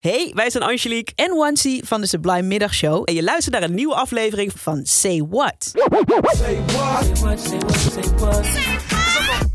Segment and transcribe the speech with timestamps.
[0.00, 3.02] Hey, wij zijn Angelique en Wansi van de Sublime Middagshow.
[3.04, 5.54] En je luistert naar een nieuwe aflevering van Say What.
[5.58, 5.82] Say
[6.16, 6.36] what?
[6.36, 6.56] Say
[7.22, 8.69] what, say what, say what.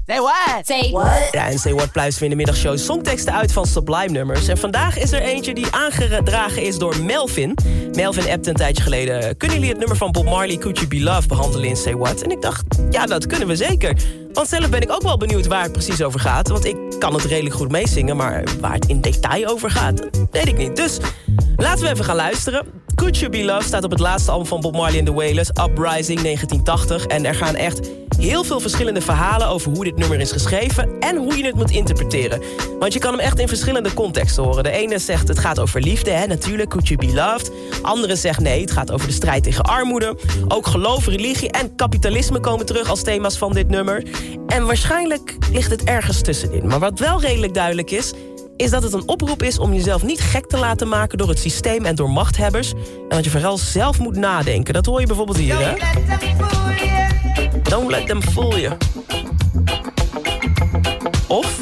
[0.07, 0.65] Say what?
[0.65, 1.27] Say what?
[1.31, 4.47] Ja, en Say What we in de middagshow songteksten uit van Sublime nummers.
[4.47, 7.57] En vandaag is er eentje die aangedragen is door Melvin.
[7.91, 9.37] Melvin appte een tijdje geleden...
[9.37, 12.21] kunnen jullie het nummer van Bob Marley, Could You Be Loved, behandelen in Say What?
[12.21, 13.95] En ik dacht, ja, dat kunnen we zeker.
[14.33, 16.47] Want zelf ben ik ook wel benieuwd waar het precies over gaat.
[16.47, 19.99] Want ik kan het redelijk goed meezingen, maar waar het in detail over gaat,
[20.31, 20.75] weet ik niet.
[20.75, 20.97] Dus
[21.55, 22.65] laten we even gaan luisteren.
[22.95, 25.49] Could You Be Loved staat op het laatste album van Bob Marley and the Wailers,
[25.49, 27.05] Uprising 1980.
[27.05, 31.15] En er gaan echt heel veel verschillende verhalen over hoe dit nummer is geschreven en
[31.17, 32.41] hoe je het moet interpreteren.
[32.79, 34.63] Want je kan hem echt in verschillende contexten horen.
[34.63, 37.51] De ene zegt het gaat over liefde, hè, natuurlijk, Could You Be Loved.
[37.81, 40.17] Andere zegt nee, het gaat over de strijd tegen armoede.
[40.47, 44.03] Ook geloof, religie en kapitalisme komen terug als thema's van dit nummer.
[44.47, 46.67] En waarschijnlijk ligt het ergens tussenin.
[46.67, 48.13] Maar wat wel redelijk duidelijk is,
[48.57, 51.39] is dat het een oproep is om jezelf niet gek te laten maken door het
[51.39, 52.71] systeem en door machthebbers.
[52.71, 54.73] En dat je vooral zelf moet nadenken.
[54.73, 55.73] Dat hoor je bijvoorbeeld hier, hè?
[57.61, 58.77] Don't let them fool you.
[61.27, 61.59] Of?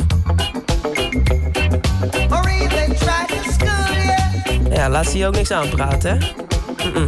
[4.69, 6.27] Ja, laat ze je ook niks aanpraten, hè?
[6.85, 7.07] Mm -mm.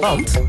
[0.00, 0.40] Want?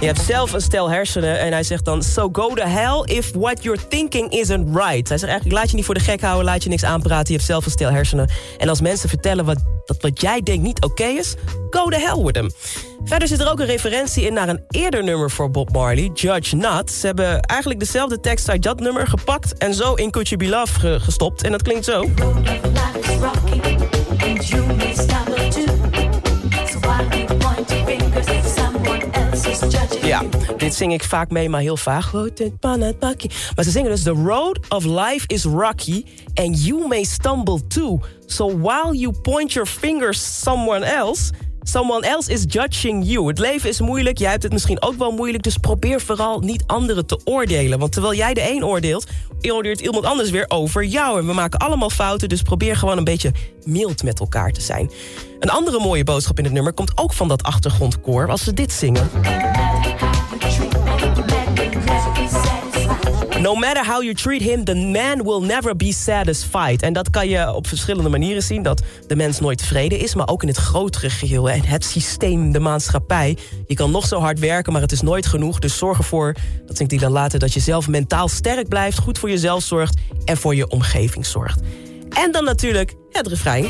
[0.00, 2.02] Je hebt zelf een stel hersenen en hij zegt dan...
[2.02, 5.08] So go to hell if what you're thinking isn't right.
[5.08, 7.26] Hij zegt eigenlijk, laat je niet voor de gek houden, laat je niks aanpraten.
[7.26, 8.30] Je hebt zelf een stel hersenen.
[8.58, 11.34] En als mensen vertellen wat, dat wat jij denkt niet oké is...
[11.70, 12.50] go to hell with them.
[13.04, 16.56] Verder zit er ook een referentie in naar een eerder nummer voor Bob Marley, Judge
[16.56, 16.90] Not.
[16.90, 19.58] Ze hebben eigenlijk dezelfde tekst uit dat nummer gepakt...
[19.58, 21.42] en zo in Could You Be Love gestopt.
[21.42, 22.08] En dat klinkt zo.
[30.80, 32.12] Zing ik vaak mee, maar heel vaag.
[32.12, 34.02] Maar ze zingen dus...
[34.02, 38.00] The road of life is rocky and you may stumble too.
[38.26, 41.32] So while you point your fingers someone else...
[41.62, 43.26] Someone else is judging you.
[43.26, 45.42] Het leven is moeilijk, jij hebt het misschien ook wel moeilijk...
[45.42, 47.78] dus probeer vooral niet anderen te oordelen.
[47.78, 49.06] Want terwijl jij de een oordeelt...
[49.40, 51.18] oordeelt iemand anders weer over jou.
[51.18, 53.32] En we maken allemaal fouten, dus probeer gewoon een beetje
[53.64, 54.90] mild met elkaar te zijn.
[55.40, 58.30] Een andere mooie boodschap in het nummer komt ook van dat achtergrondkoor...
[58.30, 59.10] als ze dit zingen.
[63.40, 66.82] No matter how you treat him, the man will never be satisfied.
[66.82, 68.62] En dat kan je op verschillende manieren zien.
[68.62, 71.50] Dat de mens nooit tevreden is, maar ook in het grotere geheel.
[71.50, 73.36] En het systeem, de maatschappij.
[73.66, 75.58] Je kan nog zo hard werken, maar het is nooit genoeg.
[75.58, 76.34] Dus zorg ervoor,
[76.66, 78.98] dat denk ik dan later, dat je zelf mentaal sterk blijft.
[78.98, 81.60] Goed voor jezelf zorgt en voor je omgeving zorgt.
[82.10, 83.68] En dan natuurlijk het refrein.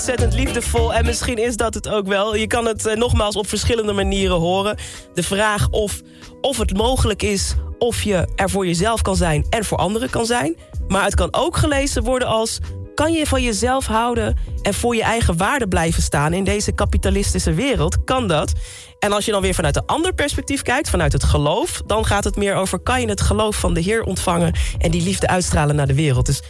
[0.00, 0.94] Ontzettend liefdevol.
[0.94, 2.34] En misschien is dat het ook wel.
[2.34, 4.76] Je kan het uh, nogmaals op verschillende manieren horen.
[5.14, 6.00] De vraag of,
[6.40, 10.26] of het mogelijk is of je er voor jezelf kan zijn en voor anderen kan
[10.26, 10.56] zijn.
[10.88, 12.58] Maar het kan ook gelezen worden als...
[13.00, 16.32] kan je van jezelf houden en voor je eigen waarde blijven staan...
[16.32, 18.04] in deze kapitalistische wereld?
[18.04, 18.52] Kan dat?
[18.98, 21.82] En als je dan weer vanuit een ander perspectief kijkt, vanuit het geloof...
[21.86, 24.54] dan gaat het meer over, kan je het geloof van de Heer ontvangen...
[24.78, 26.26] en die liefde uitstralen naar de wereld.
[26.26, 26.42] Dus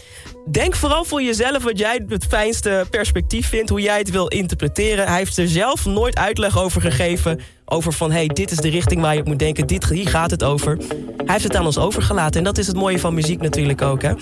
[0.51, 3.71] denk vooral voor jezelf wat jij het fijnste perspectief vindt...
[3.71, 5.07] hoe jij het wil interpreteren.
[5.07, 7.41] Hij heeft er zelf nooit uitleg over gegeven...
[7.65, 9.67] over van, hey, dit is de richting waar je op moet denken.
[9.67, 10.77] Dit, hier gaat het over.
[11.17, 12.39] Hij heeft het aan ons overgelaten.
[12.39, 14.13] En dat is het mooie van muziek natuurlijk ook, hè.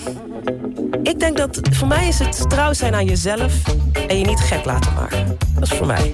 [1.09, 3.53] Ik denk dat, voor mij is het trouw zijn aan jezelf...
[4.07, 5.37] en je niet gek laten maken.
[5.53, 6.13] Dat is voor mij.